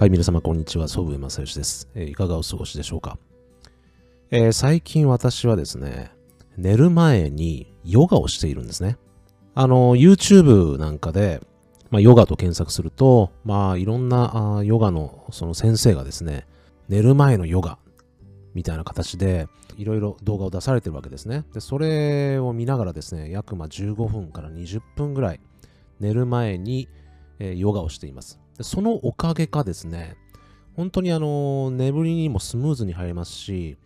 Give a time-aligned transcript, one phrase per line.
[0.00, 0.88] はい、皆様こんにちは。
[0.88, 3.18] 祖父江正義です、えーいかがお過ごしでしょうか、
[4.30, 6.10] えー最近私はですね、
[6.56, 8.96] 寝る前にヨガをしているんですね。
[9.54, 11.42] あの、YouTube なんかで、
[11.90, 16.46] まあ、ヨガと検索すると、まあ、いろんなあヨガのその先生がですね、
[16.88, 17.76] 寝る前のヨガ
[18.54, 21.44] みたいな形で、いろいろ動画を出されてるわけですね。
[21.52, 25.40] で、それを見ながらですね、約まあ15分から20分ぐらい、
[25.98, 26.88] 寝る前に、
[27.38, 28.39] えーヨガをしています。
[28.62, 30.16] そのおかげかですね、
[30.76, 33.76] 本当にあの、眠りにもスムーズに入れますし、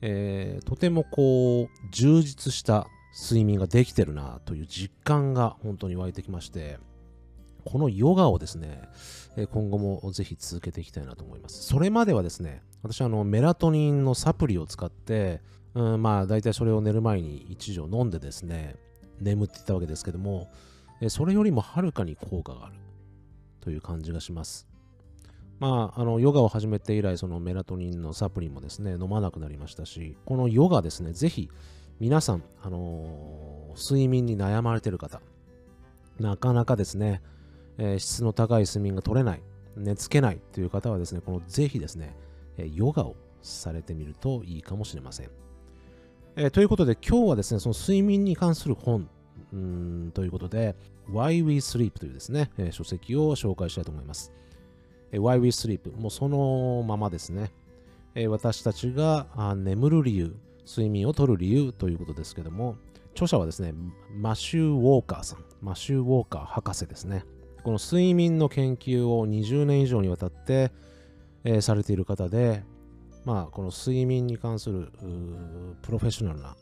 [0.00, 2.86] えーとてもこう、充実した
[3.20, 6.78] 睡眠ができてるなという実感が本当に湧いてきまして、
[7.64, 8.82] このヨガをですね、
[9.50, 11.64] 今後もぜひ続けていきたいなと思います。
[11.64, 15.42] それまではですね、私あのメラトニンのサプリを使って、
[15.74, 18.76] うん、まあ大体それを寝る前に1錠飲んでですね、
[19.20, 20.50] 眠っていたわけですけども、
[21.08, 22.74] それよりもはるかに効果がある
[23.60, 24.68] という感じがします。
[25.60, 31.50] まあ、あのヨガを始めて以来、そのメラトニンのサプリもですね、飲まなくなりましたし、このヨガですね、ぜひ
[32.00, 35.20] 皆さん、あのー睡眠に悩まれてる方、
[36.18, 37.22] なかなかですね、
[37.76, 39.42] えー質の高い睡眠が取れない、
[39.76, 42.16] 寝つけないという方はですね、このぜひですね、
[42.56, 45.30] えヨガをされてみるといいかもしれません。
[46.36, 49.08] えーということで、今日はですね、その睡眠に関する本
[50.12, 50.76] ということで、
[51.10, 54.32] Why We Sleep というですね、え書籍を紹介したいと思います。
[55.12, 57.52] えー Why We Sleep、もうそのままですね、
[58.14, 59.26] え私たちが
[59.56, 62.76] 眠る理由、睡眠をとる理由ということですけども、
[63.12, 63.74] 著者はですね、
[64.14, 67.24] マシュー・ウォーカーさん、マシュー・ウォーカー博士ですね。
[67.64, 70.70] この睡眠の研究を20年以上にわたって、
[71.44, 72.62] えーされている方で、
[73.24, 74.90] まあ、この睡眠に関する
[75.82, 76.56] プロフェッショナルな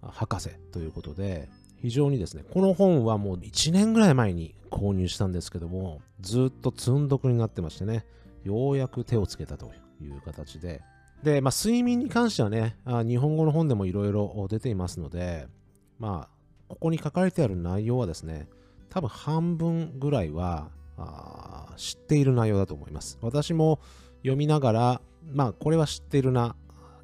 [0.00, 1.50] 博士ということで、
[1.82, 8.06] 非常にですね、この本はもう1年ぐらい前に購入したんですけども、ずっと積んどくになってましてね、
[8.44, 10.80] ようやく手をつけたという形で、
[11.24, 15.48] で、まあ、睡眠に関してはね、あ日本語の本でもいろいろ出ていますので、
[15.98, 18.48] まあ、ここに書かれてある内容はですね、
[18.88, 23.18] 多分半分ぐらいはあ知っている内容だと思います。
[23.22, 23.80] 私も
[24.18, 25.00] 読みながら、
[25.32, 26.54] まあ、これは知っているな、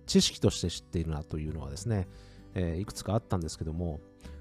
[0.07, 2.07] 知識として知っているなというのはですね、
[2.55, 3.99] えーいくつかあったんですけども、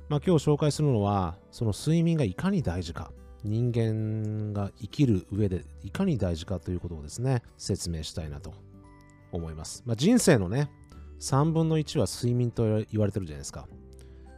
[0.09, 3.12] まあ、今日紹介するのは、その睡眠がいかに大事か、
[3.44, 8.53] 人間が生きる上でいかに大事かということをですね、説明したいなと
[9.34, 9.84] 思います。
[9.85, 10.72] まあ、人生のね、
[11.19, 13.68] 3分の1は睡眠と言われてるじゃないですか。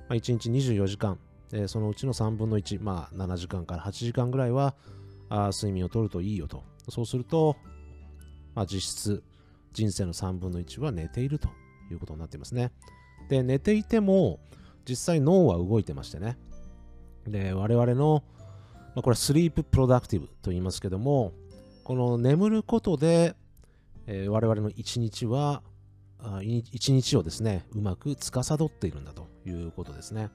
[0.08, 1.20] まあ、1日24時間、
[1.52, 4.76] えーそのうちの3分の1、まあ、7時間から8時間ぐらいは
[5.30, 6.64] あ睡眠をとるといいよと。
[6.90, 7.58] そうすると、
[8.56, 9.24] まあ、実質
[9.74, 11.50] 人生の3分の1は寝ていると
[11.92, 12.72] いうことになっていますね。
[13.30, 14.40] で、寝ていても
[14.88, 16.38] 実際脳は動いてましてね。
[17.28, 18.24] で、我々の、
[18.96, 21.34] まあ、これはスリーププロダクティブと言いますけども、
[21.84, 23.36] この眠ることで、
[24.08, 25.62] えー我々の一日は、
[26.44, 30.30] 一日をですね、うまく司っているんだということですね。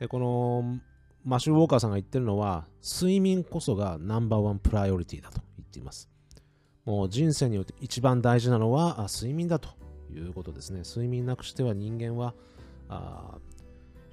[0.00, 0.80] で、この
[1.24, 6.08] マシュー・ウォーカーさんが言ってるのは、睡眠こそがナンバーワンプライオリティだと言っています。
[6.84, 9.70] もう人生において一番大事なのは睡眠だと
[10.12, 10.82] いうことですね。
[10.84, 12.34] 睡眠なくしては人間は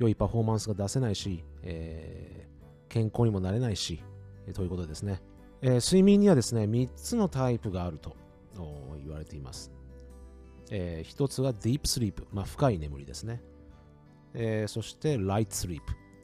[0.01, 2.51] 良いパフォーマンスが出せないし、えー
[2.89, 4.03] 健康にもなれないし、
[4.47, 5.21] えーということですね、
[5.61, 8.17] えー睡眠にはですね、3つのタイプがあると
[9.01, 9.71] 言われています。
[10.71, 13.41] え1つは Deep Sleep、まあ、深い眠りですね。
[14.33, 15.79] えーそして Light Sleep、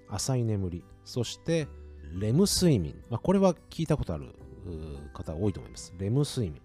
[0.10, 0.84] 浅い眠り。
[1.06, 1.68] そして
[2.20, 2.96] レム睡眠。
[3.10, 4.34] まあ、これは聞いたことある
[5.14, 5.94] 方多いと思います。
[6.00, 6.62] レム睡眠。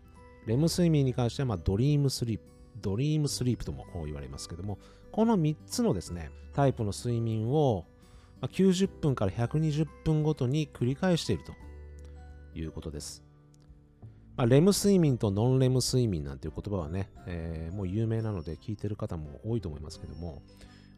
[0.47, 4.79] レム睡眠に関しては、まあ、 dream sleep、dream sleep とも言われますけども、
[5.13, 7.85] この3つのですね、タイプの睡眠を、
[8.41, 11.53] 90分から120分ごとに繰り返していると
[12.59, 13.23] いうことです。
[14.37, 20.43] まあ、レム睡眠とノンレム睡眠なんていう言葉はね、えーもう有名なので聞いてる方も多いと思いますけども、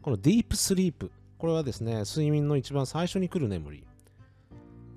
[0.01, 3.85] このディープスリープ、これはですね、睡眠の一番最初に来る眠り。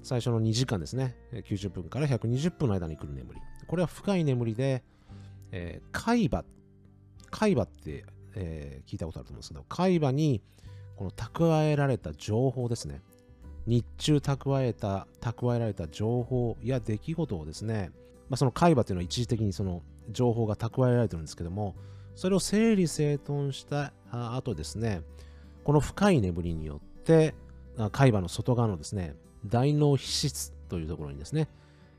[0.02, 1.16] 最初の2時間ですね。
[1.32, 3.40] 90分から120分の間に来る眠り。
[3.66, 4.84] これは深い眠りで、
[5.50, 6.44] えー海馬。
[7.30, 8.04] 海馬って、
[8.38, 10.40] えー聞いたことあると思うんですけど、海馬に
[10.96, 13.02] この蓄えられた情報ですね。
[13.66, 17.90] 日中蓄えた、蓄えられた情報や出来事をですね、
[18.30, 21.74] まあ、その海馬というのは一時的にその情報が蓄えられてるんですけども、
[22.14, 25.02] それを整理整頓した後ですね、
[25.64, 27.34] この深い眠りによって、
[27.92, 29.14] 海馬の外側のですね、
[29.44, 31.48] 大脳皮質というところにですね、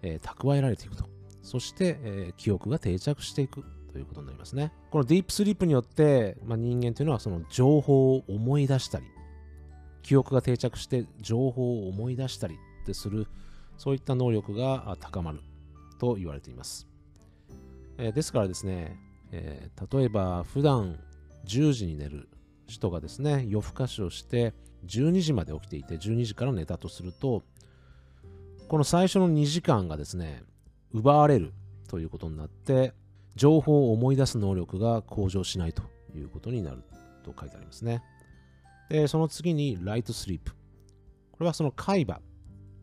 [0.02, 1.06] えー蓄えられていくと。
[1.44, 4.72] そして、えー記憶が定着していくということになりますね。
[4.92, 9.06] このディープスリープによって、まあ、人間というのはその情報を思い出したり、
[10.04, 13.28] 記憶が定着して情報を思い出したりってする、
[13.78, 15.40] そういった能力が高まる
[16.00, 16.88] と言われています。
[17.98, 18.98] えー、ですからですね、
[19.32, 21.00] えー、例えば普段
[21.46, 22.30] 10時に寝る
[22.68, 24.54] 人がですね、夜更かしをして
[24.86, 27.44] 12時まで起きていて12時から寝たとすると、
[28.68, 30.44] この最初の2時間がですね、
[30.94, 31.54] 奪われる
[31.88, 32.94] ということになって、
[33.40, 35.82] 情報を思い出す能力が向上しないと
[36.14, 36.84] いうことになる
[37.24, 38.04] と書いてありますね。
[38.90, 40.52] で、その次にライトスリープ。
[41.32, 42.20] これはその海馬。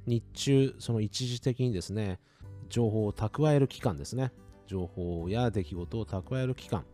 [0.07, 2.21] 日中、その一時的にですね、
[2.71, 4.33] 情報を蓄える期間ですね。
[4.67, 6.87] 情報や出来事を蓄える期間。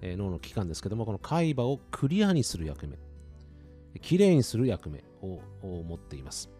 [0.00, 2.98] えー、脳の期間ですけども、この海馬をクリアにする役目。
[4.00, 6.50] きれいにする役目を持っています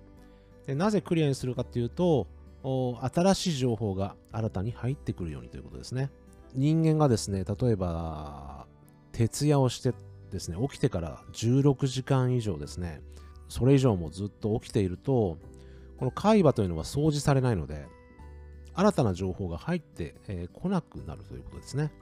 [0.64, 0.76] で。
[0.76, 2.29] なぜクリアにするかというと、
[2.62, 6.10] 新しい情報が新たに入ってくるようにということですね。
[6.54, 8.66] 人間がですね、例えば、
[9.12, 9.92] 徹夜をして
[10.30, 13.00] ですね、起きてから16時間以上ですね、
[13.48, 15.38] それ以上もずっと起きていると、
[15.98, 17.86] この海馬というのは掃除されないので、
[18.74, 21.92] 新たな情報が入ってこ、えー、なくなるということですね。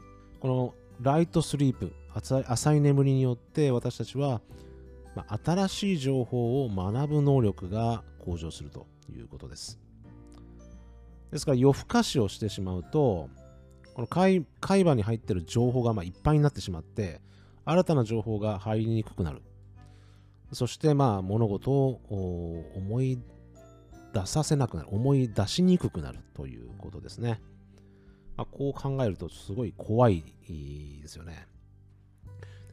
[0.40, 4.40] このライトスリープ、浅い眠りによって私たちは、
[5.16, 9.79] まあ、新しい情報を学ぶ能力が向上するということです。
[11.30, 13.28] ですから夜更かしをしてしまうと、
[13.94, 17.20] この海海馬に入ってる情報がまあいっぱいになってしまって、
[17.64, 19.42] 新たな情報が入りにくくなる。
[20.52, 23.18] そしてまあ物事を思い
[24.12, 24.88] 出させなくなる。
[24.90, 27.40] 思い出しにくくなるということですね。
[28.36, 30.24] まあ、こう考えるとすごい怖い
[31.02, 31.46] ですよね。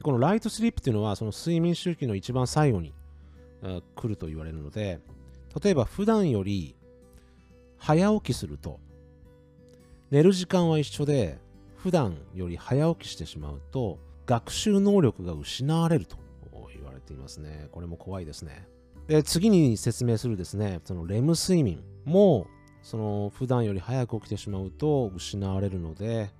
[0.02, 2.94] このライトスリープっていうのはその睡眠周期の一番最後に
[3.94, 5.00] 来ると言われるので、
[5.62, 6.74] 例えば普段より
[7.78, 8.80] 早起きすると、
[10.10, 11.38] 寝る時間は一緒で、
[11.76, 16.16] 普段より早起きしてしまうと、学習能力が失われると。
[16.74, 17.68] 言われていますね。
[17.72, 18.68] これも怖いですね。
[19.06, 22.46] で、次に説明するですね、そのレム睡眠も、
[22.82, 26.30] その普段より早く起きてしまうと失われるので、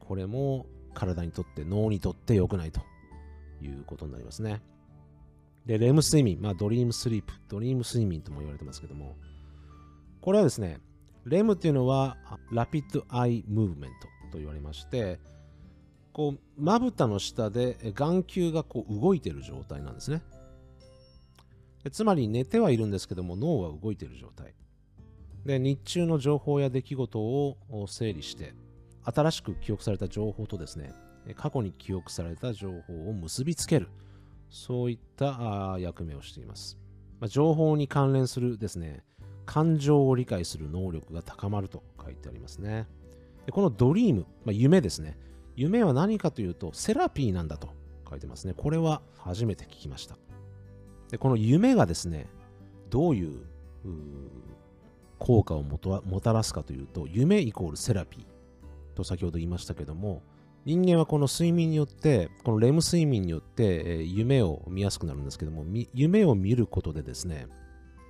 [0.00, 2.80] これも体にとって脳にとって良くないと。
[3.62, 4.60] いうことになりますね。
[5.64, 9.16] で、レム睡眠、まあ dream sleep、dream 睡眠とも言われてますけども、
[10.26, 10.80] これはですね、
[11.24, 12.16] レムっていうのは
[12.50, 15.20] rapid eye movement と言われまして、
[16.12, 20.22] こう、まぶたの下で眼球がこう動いている状態なんですね。
[21.92, 24.56] つまり寝てはいるんですけども脳は動いている状態。
[25.44, 28.52] で、日中の情報や出来事を整理して、
[29.04, 30.92] 新しく記憶された情報とですね、
[31.36, 33.90] 過去に記憶された情報を結びつける。
[34.50, 36.76] そういった役目をしています。
[37.20, 39.04] まあ、情報に関連するですね、
[39.46, 42.86] 感情を理解する能力が高まると書いてありますね。
[43.46, 45.16] でこのドリーム、まあ、夢ですね。
[45.54, 47.70] 夢は何かというと、セラピーなんだと
[48.08, 48.54] 書いてますね。
[48.54, 50.18] これは初めて聞きました。
[51.10, 52.26] でこの夢がですね、
[52.90, 53.38] どういう
[55.18, 60.22] 効果をもたらすかというと、夢イコールセラピーと先ほど言いましたけども、
[60.64, 65.64] 人間はこの睡眠によって、このレム睡眠によって、え夢を見やすくなるんですけども、
[65.94, 67.46] 夢を見ることでですね、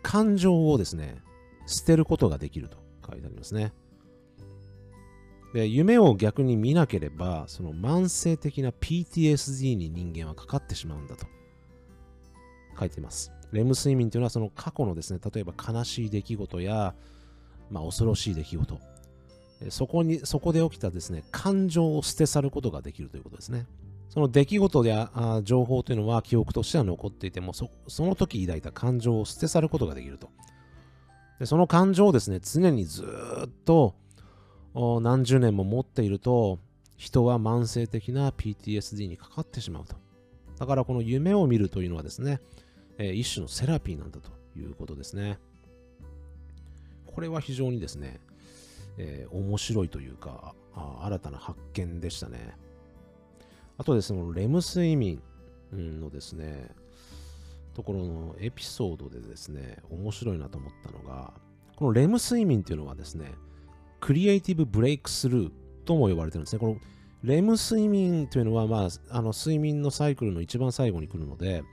[0.06, 1.20] 感情をですね、
[1.66, 3.72] 捨てることができると書いてありますね。
[5.52, 11.26] で、夢を逆に見なければ、その慢性的な PTSD に人間はかかってしまうんだと
[12.78, 13.32] 書いています。
[13.50, 16.94] レム睡眠というのはその過去のですね、例えば悲しい出来事や、
[17.72, 18.80] まあ、恐ろしい出来事、
[19.70, 23.66] そこに、そこで起きたですね、感情を捨て去ることができるということですね。
[24.16, 25.10] その出来事や
[25.44, 30.30] 情報というのは記憶としては残っていてもそ、その時抱いた感情を捨て去ることができると。
[31.38, 33.94] でその感情をですね、常にずっと
[34.74, 36.58] 何十年も持っていると、
[36.96, 39.96] 人は慢性的な PTSD にかかってしまうと。
[40.58, 42.40] だからこの夢を見るというのはですね、
[42.96, 45.38] え一種のセラピーなんだということですね。
[47.04, 48.18] これは非常にですね、
[48.96, 50.54] えー、面白いというか、
[51.02, 52.56] 新たな発見でしたね。
[53.78, 55.22] あとですね、レム睡眠
[55.72, 56.70] のですね、
[57.74, 61.34] ところのエピソードでですね、面白いなと思ったのが、
[61.76, 63.34] このレム睡眠っていうのはですね、
[64.00, 65.52] クリエイティブブレイクスルー
[65.84, 66.58] とも呼ばれてるんですね。
[66.58, 66.76] この
[67.22, 71.64] レム睡眠というのは、まあ、あの睡眠のサイクルの一番最後に来るので、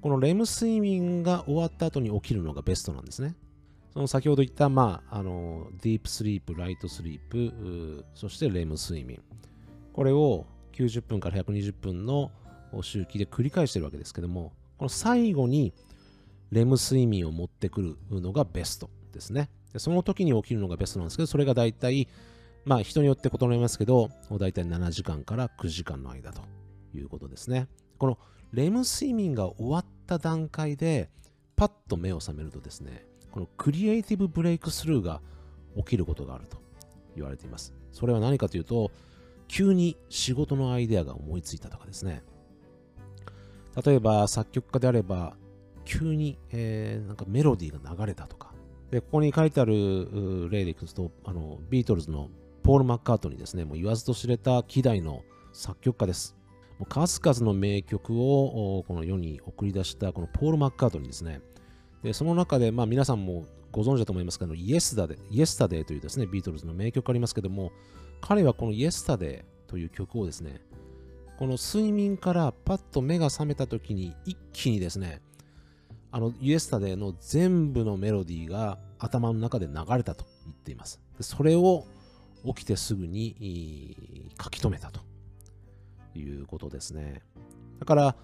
[0.00, 3.34] このレム睡眠が終わった後に起きるのがベストなんですね。
[3.92, 9.22] その先ほど言った、まあ、あの、 deep sleep、light sleep、そしてレム睡眠。
[9.92, 10.46] これを
[10.76, 12.30] 90分から120分の
[12.82, 15.72] 周期で繰り返してるわけですけども、この最後に
[16.50, 19.48] レム睡眠を持ってくるのがベストですね。
[19.72, 22.08] でその時に起きるのがベストなんですけど、それが大体、
[22.64, 26.42] まあ人によって異なりますけど、大体7時間から9時間の間と
[26.94, 27.68] いうことですね。
[27.98, 28.18] この
[28.52, 31.10] レム睡眠が終わった段階で、
[31.56, 35.20] パッと目を覚めるとですね、このクリエイティブブレイクスルーが
[35.76, 36.58] 起きることがあると
[37.14, 37.74] 言われています。
[37.92, 38.90] それは何かというと、
[39.48, 42.22] 急に仕事のアイデアが思いついたとかですね。
[43.84, 45.36] 例えば作曲家であれば、
[45.84, 48.52] 急に、えー、なんかメロディーが流れたとか。
[48.90, 52.28] で、ここに書いてある例でいくと、あの、ビートルズの
[52.62, 55.22] ポール・マッカートにですね、もう言わずと知れた希代の
[55.52, 56.36] 作曲家です。
[56.78, 61.40] もう数々の名曲をこの世に送り出したこのポール・マッカートにですね、
[62.02, 67.72] でその中で、まあ、皆さんもご存知だと思いますけど、イエスタデイエスタデーというですね、ビートルズの名曲がありますけども、
[68.20, 70.60] 彼はこのイエスタデーという曲をですね、
[71.38, 75.20] この睡眠からパッと目が覚めた時に一気にですね、
[76.10, 81.00] あのイエスタデーの全部のメロディーが頭の中で流れたと言っています。
[81.20, 81.84] それを
[82.46, 85.00] 起きてすぐに書き留めたと
[86.14, 87.22] いうことですね。
[87.78, 88.16] だから、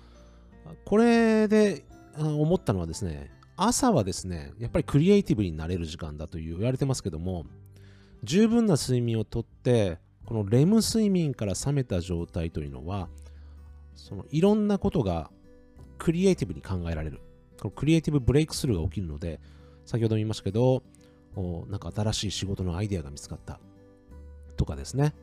[0.85, 1.85] これで
[2.17, 7.45] 思ったのはですね、朝はですね、やっぱりクリエイティブになれる時間だと言われてますけども、
[8.23, 13.09] 十分な睡眠をとって、このレム睡眠から覚めた状態というのは、
[13.95, 15.31] そのいろんなことが
[15.99, 17.21] クリエイティブに考えられる。
[17.61, 19.41] このクリエイティブブレイクスルーが起きるので、
[19.85, 20.83] 先ほども言いましたけど、
[21.69, 23.59] なんか新しい仕事のアイデアが見つかった
[24.57, 25.15] とかですね、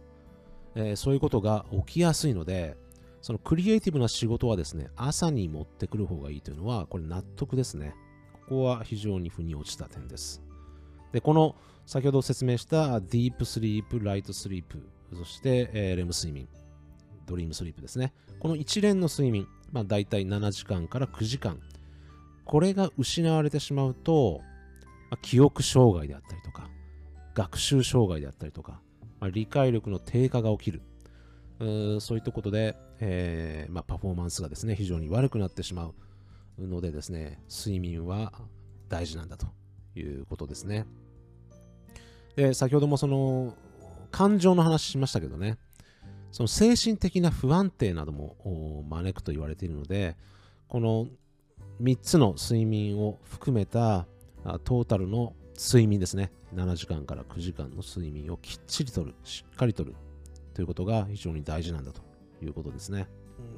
[0.75, 2.77] えー、そういうことが起きやすいので、
[3.21, 7.93] そのクリエイティブな仕事はですね、朝に持ってくる方がいいというのは、これ納得ですね。
[8.33, 10.41] ここは非常に腑に落ちた点です。
[11.11, 16.47] で、この先ほど説明したディープスリープ、ライトスリープ、そして、えー、レム睡眠、
[17.25, 18.13] ドリームスリープですね。
[18.39, 21.59] この一連の睡眠、まあ大体7時間から9時間。
[22.45, 24.41] これが失われてしまうと、
[25.11, 26.69] まあ、記憶障害であったりとか、
[27.35, 28.81] 学習障害であったりとか、
[29.19, 30.81] まあ、理解力の低下が起きる。
[31.59, 35.93] うそういったことで、えーまあ、パフォーマンスがですね、非常に悪くなってしまう。
[36.59, 38.33] のでですね、睡眠は
[38.89, 39.47] 大事なんだと
[39.95, 40.85] いうことですね。
[42.35, 43.55] で、先ほどもその
[44.11, 45.57] 感情の話しましたけどね、
[46.31, 50.15] その精神的な不安定なども招くと言われているので、
[50.67, 51.07] この
[51.81, 54.05] 3つの睡眠を含めた
[54.63, 56.31] トータルの睡眠ですね。
[56.53, 59.95] 7時間から9時間の睡眠をきっちりとる、しっかりとる
[60.53, 62.01] ということが非常に大事なんだと
[62.43, 63.07] いうことですね。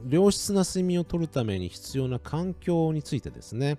[0.10, 3.78] 良質な睡眠をとるために必要な環境についてですね、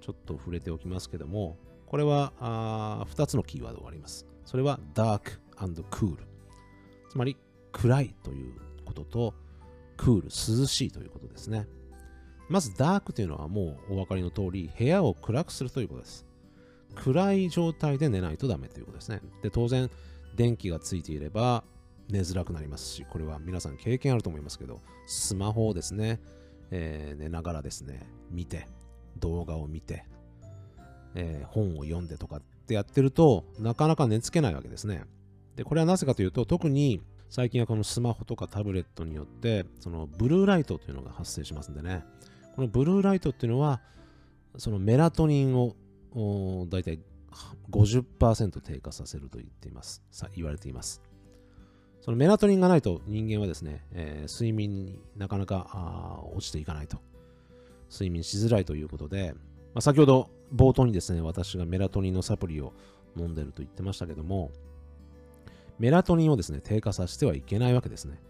[0.00, 1.56] ちょっと触れておきますけども、
[1.92, 4.26] これはあ2つのキーワードがあります。
[4.46, 6.16] それは dark and cool。
[7.10, 7.36] つまり
[7.70, 8.54] 暗いという
[8.86, 9.34] ことと、
[9.98, 11.68] クール、涼しいということですね。
[12.48, 16.24] まずダークというのはもうお分かりの通り、部屋を暗くするということです。
[16.94, 19.20] 暗い状態で寝ないとダメということですね。
[19.42, 19.90] で、当然、
[20.34, 21.62] 電気がついていれば、
[22.08, 26.22] 寝づらくなりますし、これは皆さん経験あると思いますけど、スマホをですね、
[26.70, 28.66] えー、寝ながらですね、見て、
[29.18, 30.06] 動画を見て、
[31.14, 35.04] えー、本を読んでとかってやってると、なかなか寝つけないわけですね。
[35.56, 42.04] で、これはなぜかというと、特に最近はこのスマホとかタブレットによって、そのブルーライトというのが発生しますんでね、
[42.56, 43.80] このブルーライトっていうのは、
[44.58, 45.74] そのメラトニンを
[46.68, 47.00] だいたい
[47.70, 50.02] 50%低下させると言っています。
[50.10, 51.02] さ言われています。
[52.00, 56.98] そのメラトニンがないと人間はですね、えー、睡眠になかなか落ちていかないと。
[57.90, 59.34] 睡眠しづらいということで、
[59.74, 62.72] まあ、先ほど冒頭にですね、私がメラトニンのサプリを
[63.16, 64.50] 飲んでると言ってましたけども、
[65.78, 68.20] メラトニンをですね、低下させてはいけないわけですね。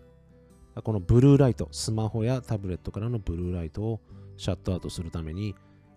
[0.83, 4.01] このブルーライト、スマホやタブレットからのブルーライトを
[4.37, 5.55] シャットアウトするために、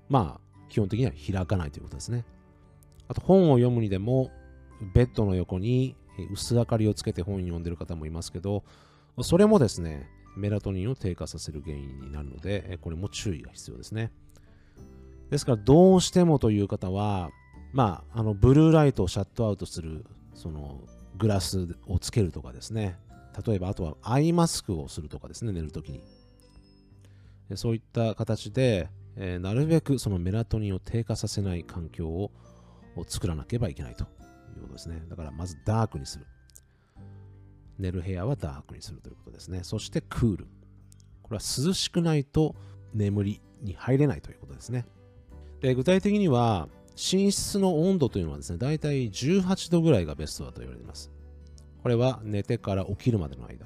[0.10, 2.26] まあ、基本的には開かないということですね。
[3.08, 4.32] あと、本を読むにでも、
[4.94, 5.96] ベッドの横に
[6.32, 8.64] 薄明かりをつけて本読んでる方もいますけど、
[9.22, 14.12] それもですね、メラトニンを低下させる原因になるので、これも注意が必要ですね。
[15.30, 17.32] ですから、どうしてもという方は、
[17.74, 20.82] まあ、あの、ブルーライトをシャットアウトする、その、
[21.18, 22.98] グラスをつけるとかですね。
[23.46, 26.02] 例えば、あとはアイマスクをするとかですね、寝るときに。
[27.56, 32.32] そういった形で、えー、なるべくそのメラトニンを低下させない環境を
[33.08, 35.04] 作らなければいけないということですね。
[35.08, 36.26] だからまずダークにする。
[37.78, 39.62] 寝る部屋はダークにするということですね。
[39.64, 40.48] そしてクール。
[41.22, 42.56] これは涼しくないと
[42.94, 44.86] 眠りに入れないということですね。
[45.62, 51.12] で具体的には寝室の温度というのはですね、だいたい18度ぐらいがベストだと言われています。
[51.84, 53.66] これは寝てから起きるまでの間、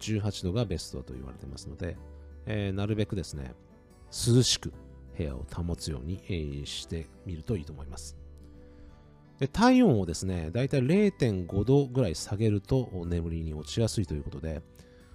[0.00, 1.96] 18度がベストだと言われていますので、
[2.46, 3.54] えー、なるべくですね、
[4.10, 4.72] 涼しく
[5.16, 8.16] 部屋を保つように、してみるといいと思います。
[9.38, 14.60] で体温をですね、だいたい0.5度ぐらい下げると眠りに落ちやすいということで、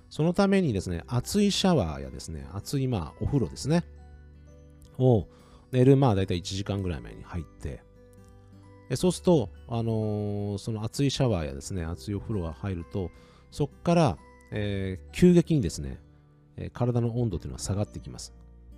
[0.09, 3.83] そのためにですね、熱いシャワーやですね、熱いまあお風呂ですね、
[4.97, 5.27] を
[5.75, 7.81] 寝るまあだいたい1時間ぐらい前に入って、
[8.89, 13.11] えそうすると、あのーその熱いシャワーやですね、熱いお風呂が入ると、
[13.51, 14.17] そこから、
[14.51, 15.99] えー急激にですね、
[16.55, 18.33] えー体の温度というのは下がってきます。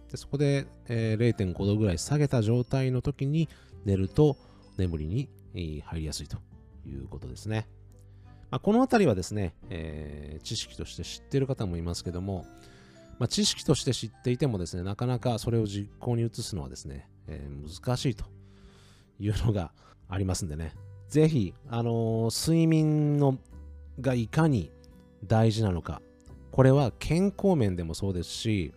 [0.10, 3.48] でそこで、えー0.5度ぐらい下げた状態の時に
[3.86, 4.36] 寝ると
[4.78, 6.38] 眠りにえー入りやすいと
[6.88, 7.68] いうことですね。
[8.50, 12.48] まあ、このあたりはですね、えー知識として知っている方もいますけども、
[13.20, 18.26] まあ、知識として知っていてもですね、なかなかそれを実行に移すのはですね、えー難しいと
[19.20, 19.72] いうのが
[20.08, 20.74] ありますんでね。
[21.10, 23.38] ぜひ、あのー睡眠の
[24.00, 24.72] がいかに
[25.26, 26.02] 大事なのか、
[26.52, 28.74] これは健康面でもそうですし、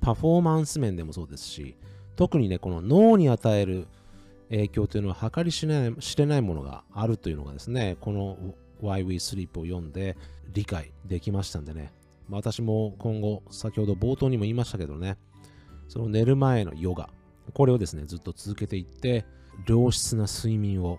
[0.00, 1.76] パフォーマンス面でもそうですし、
[2.16, 3.86] 特にね、この脳に与える
[4.50, 8.38] 影響というのは計り知れない知れないものがあるというのがですね、この
[8.82, 10.16] Why We Sleep を読んで
[10.52, 11.92] 理解できましたんでね、
[12.28, 15.16] まあ私も今後、先ほど冒頭にも言いましたけどね、
[15.88, 17.10] その寝る前のヨガ、
[17.52, 19.24] これをですね、ずっと続けていって、
[19.66, 20.98] 良質な睡眠を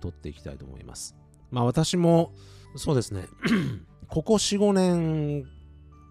[0.00, 1.16] とっていきたいと思います。
[1.50, 2.32] まあ私も、
[2.76, 3.26] そうですね、
[4.08, 5.44] ここ4、5年、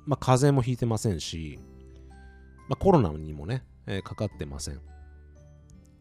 [0.05, 1.59] まあ風邪もひいてませんし、
[2.67, 4.81] まあコロナにもね、えーかかってません。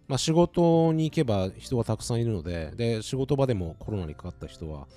[0.08, 4.88] まあ仕事に行けば人がたくさんいるので、で、仕事場でもコロナにかかった人は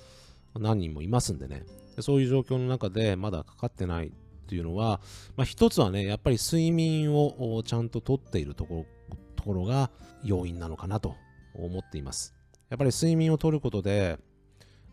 [0.58, 1.64] 何人もいますんでね、
[2.00, 4.10] そういう状況の中でまだかかってないっ
[4.46, 5.00] ていうのは、
[5.36, 9.90] まあ一つはね、やっぱり睡眠をちゃんととっているところ、ところが
[10.24, 11.14] 要因なのかなと
[11.54, 12.34] 思っています。
[12.68, 14.18] やっぱり睡眠をとることで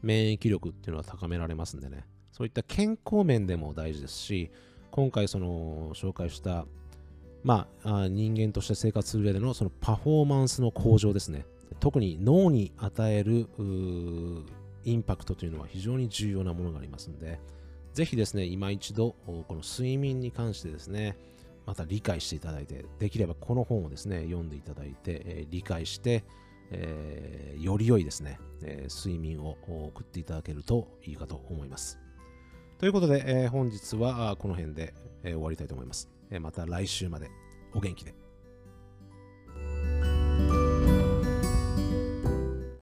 [0.02, 4.52] 免疫力っていうのは高められますんでね、そういった健康面でも大事ですし、
[4.92, 6.66] 今回その紹介した、
[7.44, 11.46] まあ、人間として生活する上でのそのパフォーマンスの向上ですね。
[11.80, 13.48] 特に脳に与える
[14.86, 17.40] インパクトというのは非常に重要なものがありますので、
[17.94, 21.18] ぜひですね、今一度、この睡眠に関してですね、
[21.66, 26.24] また理解していただいて、できればこの本をですね、読んでいただいて、えー理解して、
[26.72, 32.00] えーより良いですね、えー睡眠を送っていただけるといいかと思います。
[32.78, 34.94] ということで、えー本日はこの辺で、
[35.24, 36.10] え終わりたいと思います。
[36.30, 37.30] えまた来週まで
[37.74, 38.25] お元気で。